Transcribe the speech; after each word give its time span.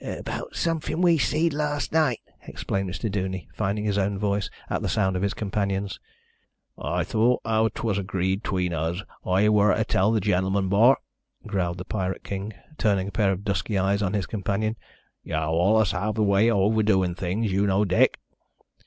"About 0.03 0.55
somefin' 0.55 0.99
we 1.03 1.19
seed 1.19 1.53
last 1.53 1.91
night," 1.91 2.21
explained 2.47 2.89
Mr. 2.89 3.07
Duney, 3.07 3.45
finding 3.53 3.85
his 3.85 3.99
own 3.99 4.17
voice 4.17 4.49
at 4.67 4.81
the 4.81 4.89
sound 4.89 5.15
of 5.15 5.21
his 5.21 5.35
companion's. 5.35 5.99
"I 6.75 7.03
thowt 7.03 7.37
'ow 7.45 7.67
'twas 7.67 7.99
agreed 7.99 8.43
'tween 8.43 8.73
us 8.73 9.03
I 9.23 9.47
wor 9.49 9.71
to 9.75 9.85
tell 9.85 10.11
the 10.11 10.19
gentleman, 10.19 10.69
bor?" 10.69 10.97
growled 11.45 11.77
the 11.77 11.85
pirate 11.85 12.23
king, 12.23 12.51
turning 12.79 13.09
a 13.09 13.11
pair 13.11 13.31
of 13.31 13.43
dusky 13.43 13.77
eyes 13.77 14.01
on 14.01 14.13
his 14.13 14.25
companion. 14.25 14.75
"Yow 15.23 15.51
allus 15.53 15.91
have 15.91 16.17
a 16.17 16.23
way 16.23 16.49
o' 16.49 16.61
overdoin' 16.63 17.13
things, 17.15 17.51
you 17.51 17.67
know, 17.67 17.85
Dick." 17.85 18.19